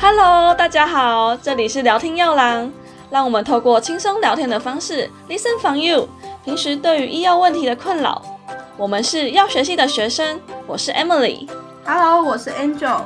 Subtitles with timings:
[0.00, 2.70] Hello，大家好，这里是聊天药郎，
[3.10, 6.08] 让我们透过轻松聊天的方式，listen from you。
[6.44, 8.22] 平时对于医药问题的困扰，
[8.76, 11.48] 我们是药学系的学生，我是 Emily。
[11.84, 13.02] Hello，我是 Angel。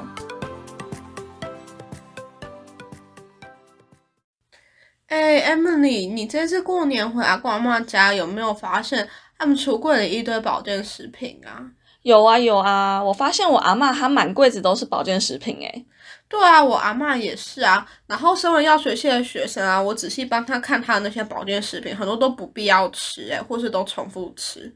[5.06, 9.08] 哎、e m i l y 你这次过年回阿公阿妈家，有没有发现
[9.38, 11.70] 他们橱柜里一堆保健食品啊？
[12.02, 15.86] 有啊有啊，我发现我阿嬷她满柜子都是保健食品诶。
[16.28, 17.86] 对啊，我阿嬷也是啊。
[18.06, 24.74] 然后身为药学系的学生啊，我仔细帮他看他的那些保健食品，很多都不必要吃，诶，或是都重复吃。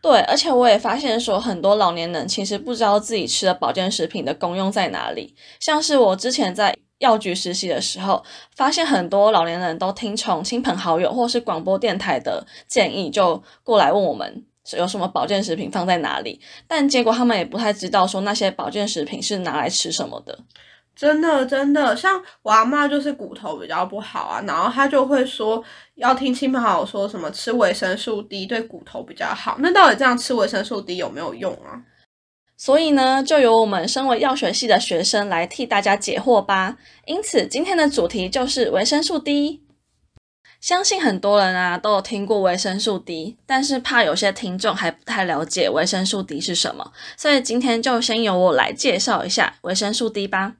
[0.00, 5.34] 对，而且我也发现说，很多老年人其实不知道自己吃的保健食品的功用在哪里。
[5.60, 8.22] 像是我之前在药局实习的时候，
[8.54, 20.38] 发现很多老年人都听从亲朋好友或是广播电台的建议，就过来问我们有什么保健食品放在哪里，但结果他们也不太知道说那些保健食品是拿来吃什么的。
[20.96, 25.62] 真的真的，像我阿妈就是骨头比较不好啊，然后她就会说
[25.96, 29.56] 要听亲朋好友说什么吃维生素 D 对骨头比较好。
[29.58, 31.82] 那到底这样吃维生素 D 有没有用啊？
[32.56, 36.76] 所以呢，就由我们身为药学系的学生来替大家解惑吧。
[37.06, 39.63] 因此，今天的主题就是维生素 D。
[40.64, 50.54] 相信很多人啊都有听过维生素 D，但是怕有些听众还不太了解维生素 D 是什么，所以今天就先由我来介绍一下维生素 D 吧。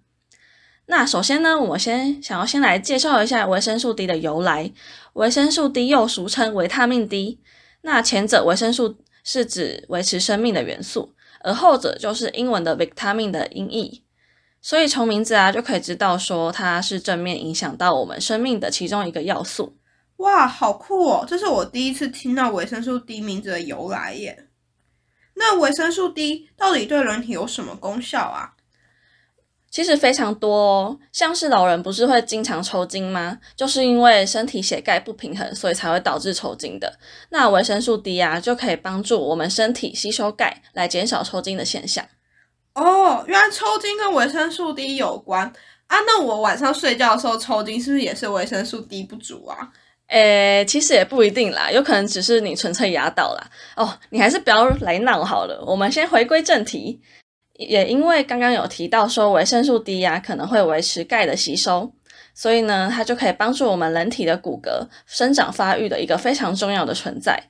[0.89, 4.71] 那首先呢，我先想要先来介绍一下维生素 D 的由来。
[5.15, 7.41] 维生素 D 又俗称维他命 D，
[7.81, 11.15] 那前者维生素是指维持生命的元素。
[11.41, 14.03] 而后者就是英文的 vitamin 的音译，
[14.61, 19.79] 所以从名字啊就可以知道说它是正面影响到我们生命的其中一个要素。
[20.19, 21.25] 哇，好酷哦！
[21.29, 24.49] 这是我第一次听到维生素 D 名字的由来耶。
[25.35, 28.53] 那维生素 D 到底对人体有什么功效啊？
[29.71, 33.39] 其实非常多哦，像是老人不是会经常抽筋吗？
[33.57, 36.97] 就是因为身体血钙不平衡，所以才会导致抽筋的。
[37.31, 42.07] 那维生素 D 啊，就可以帮助我们身体吸收钙，来减少抽筋的现象。
[42.77, 45.53] 哦，原来抽筋跟维生素 D 有关
[45.89, 45.99] 啊！
[46.07, 49.73] 那我晚上睡觉的时候抽筋，是不是也是维生素 D 不足啊？
[50.09, 53.51] 诶，其实也不一定啦，有可能只是你纯粹压到啦。
[53.77, 55.65] 哦，你还是不要来闹好了。
[55.67, 57.01] 我们先回归正题。
[57.57, 61.93] 也因为刚刚有提到说维生素 D 呀、啊、可能会维持钙的吸收，
[62.35, 67.41] 所以呢，它就可以帮助我们人体的骨骼生长发育的一个非常重要的存在。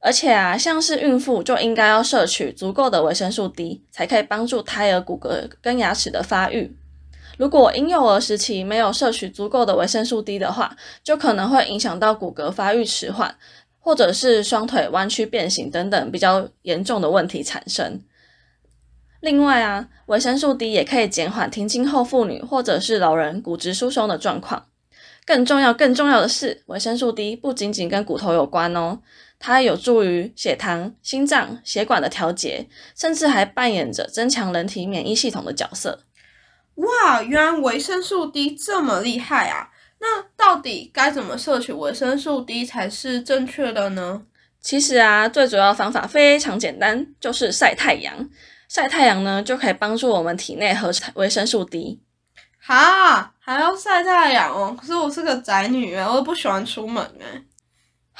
[0.00, 6.74] 而且啊，像是孕妇就应该要摄取足够的维生素 D，才可以帮助胎儿骨骼跟牙齿的发育。
[7.38, 13.34] 如果婴幼儿时期没有摄取足够的维生素 D 的话，就可能会影响到骨骼发育迟缓，
[13.80, 18.00] 或者是双腿弯曲变形等等比较严重的问题产生。
[19.20, 24.66] 另外啊，维生素 D 也可以减缓停经后妇女或者是老人骨质疏松的状况。
[25.24, 28.98] 更重要、更重要的是，维生素 D 不仅仅跟骨头有关哦，
[29.38, 32.66] 它有助于血糖、心脏、血管的调节，
[32.96, 36.00] 甚至还扮演着增强人体免疫系统的角色。
[36.76, 39.68] 哇，原来维生素 D 这么厉害啊！
[40.00, 44.22] 那到底该怎么摄取维生素 D 才是正确的呢？
[44.60, 48.28] 其实啊，最主要的方法非常简单，就是晒太阳。
[48.68, 52.00] 晒太阳呢，就可以帮助我们体内合成维生素 D。
[52.58, 54.76] 哈，还要晒太阳哦？
[54.80, 57.42] 可是我是个宅女啊，我都不喜欢出门哎。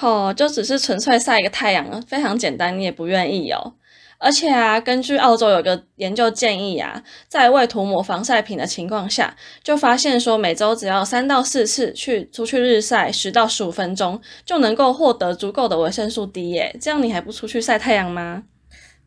[0.00, 3.74] 哦，就只是纯粹晒一个太阳，非常简单，你也不愿意哦。
[4.22, 9.34] 而且啊，根据澳洲有个研究建议啊，在未涂抹防晒品的情况下，
[9.64, 16.76] 就发现说每周只要三到四次去出去日晒十到十五分钟，就能够获得足够的维生素 D 耶。
[16.80, 18.44] 这样你还不出去晒太阳吗？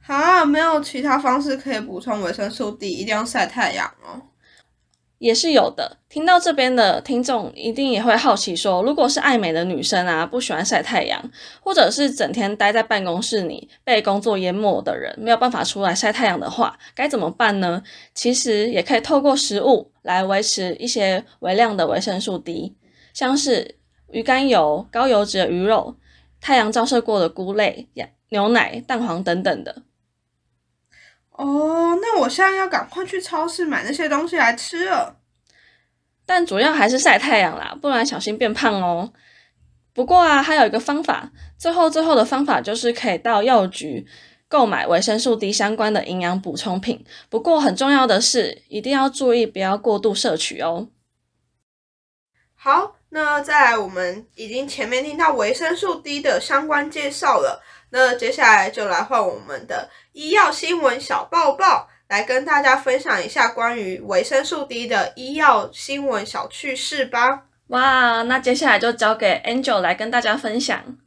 [0.05, 4.21] 啊，没有其他方式可以补充维生素 D，一定要晒太阳哦。
[5.25, 5.97] 也是有的。
[6.07, 11.19] 听到这边的听众一定也会好奇说，如果是爱美的女生啊，不喜欢晒太阳，
[11.61, 17.81] 或者是整天待在办公室里被工作淹没的人，没有办法出来晒太阳的话，该怎么办呢？
[18.13, 22.75] 其实也可以透过食物来维持一些微量的维生素 D，
[23.11, 23.79] 像是
[24.11, 25.95] 鱼肝油、高油脂的鱼肉、
[26.39, 27.87] 太阳照射过的菇类、
[28.29, 29.81] 牛奶、蛋黄等等的。
[31.37, 35.17] 哦，那我现在要赶快去超市买那些东西来吃了。
[36.25, 39.11] 但主要还是晒太阳啦，不然小心变胖哦。
[39.93, 44.07] 不过啊，还有一个方法，最后最后的方法就是可以到药局
[44.47, 47.05] 购买维生素 D 相关的营养补充品。
[47.29, 50.89] 不过很重要的是，一定要注意不要过度摄取哦。
[52.55, 57.61] 好，那再来，我们已经前面听到维生素 D 的相关介绍了，
[57.97, 61.87] 那接下来就来换我们的医药新闻小报报。
[62.09, 67.43] 来跟大家分享一下关于维生素 D 的医药新闻小趣事吧。
[67.67, 70.97] 哇，那接下来就交给 Angel 来跟大家分享。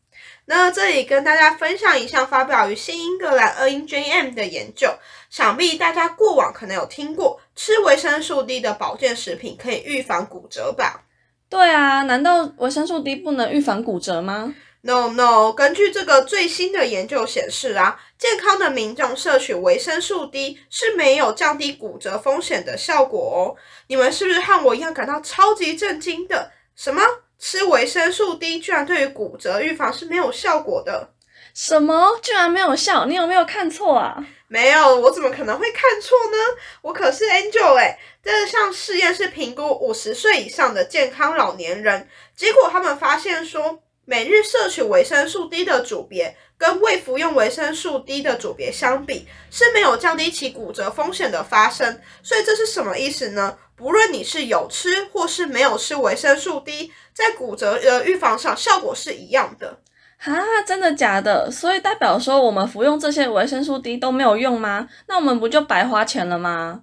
[0.47, 4.89] 那这里跟大家分享一项发表于新英格兰 NJM 的研究，
[5.29, 11.03] 想必大家过往可能有听过，吃维生素 D 的保健食品可以预防骨折吧？
[11.51, 14.55] 对啊，难道维生素 D 不能预防骨折吗
[14.89, 23.41] ？No No，根据这个最新的研究显示啊，健康的民众摄取维生素 D 是没有降低骨折风险的效果哦。
[23.89, 26.53] 你们是不是和我一样感到超级震惊的？
[26.75, 27.03] 什么？
[27.39, 31.11] 吃维生素 D 居然对于骨折预防是没有效果的？
[31.53, 32.19] 什么？
[32.23, 33.05] 居然没有效？
[33.05, 34.27] 你有没有看错啊？
[34.47, 36.39] 没有，我怎么可能会看错呢？
[36.81, 37.99] 我可是 Angel 哎！
[38.25, 52.01] 这项试验是评估五十岁以上的健康老年人，结果他们发现说，每日摄取维生素 D 的组别跟未服用维生素 D 的组别相比，是没有降低其骨折风险的发生。
[52.23, 53.59] 所以这是什么意思呢？
[53.77, 59.79] 不论你是有吃或是没有吃维生素 D，在骨折的预防上效果是一样的。
[60.17, 61.51] 哈，真的假的？
[61.51, 64.89] 所以代表说我们服用这些维生素 D 都没有用吗？
[65.07, 66.81] 那我们不就白花钱了吗？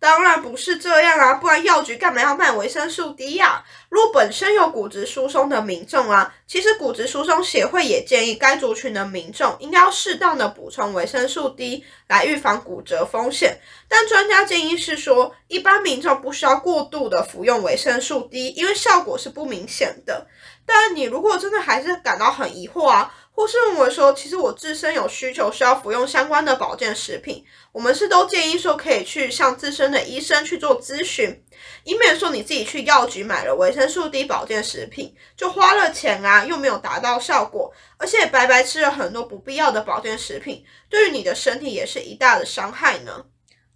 [0.00, 3.64] 当然不是这样啊，不然药局干嘛要卖维生素 D 呀？
[3.88, 13.58] 如果本身有骨质疏松的民众啊，其实骨质疏松协会也建议该族群的民众应该要适当的补充维生素 D 来预防骨折风险。
[13.88, 20.26] 但专家建议是说，一般民众不需要过度的服用维生素 D，因为效果是不明显的。
[20.66, 23.14] 但你如果真的还是感到很疑惑啊。
[23.34, 31.42] 或是认为说，其实我自身有需求需要服用相关的保健食品，我们是都建议说可以去向自身的医生去做咨询，
[31.82, 43.24] 以免说你自己去药局买了维生素 D 保健食品，就花了钱啊，又没有达到效果，而且白白吃了很多不必要的保健食品，对于你的身体也是一大的伤害呢。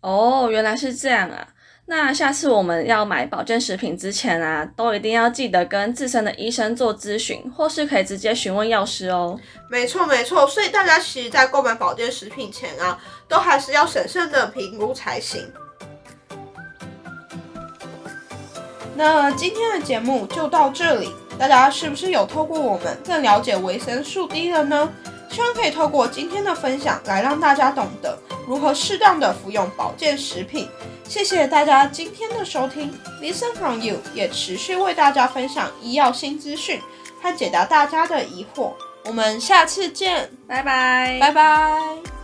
[0.00, 1.48] 哦，原来是这样啊。
[1.90, 9.40] 那下次我们要买保健食品之前啊，都一定要记得跟自身的医生做咨询，或是可以直接询问药师哦。
[9.70, 15.50] 没错没错，所以大家其实，在购买保健食品前啊，都还是要审慎的评估才行。
[18.94, 24.92] 那今天的节目就到这里，大家是不是有透过我们更了解维生素 D 了呢？
[25.30, 30.68] 希望可以透过今天的分享，来让大家懂得如何适当的服用保健食品。
[31.08, 36.80] 谢谢大家今天的收听，Listen from you 也持续为大家分享医药新资讯
[37.22, 38.74] 和解答大家的疑惑。
[39.06, 42.17] 我们下次见，拜拜，拜拜。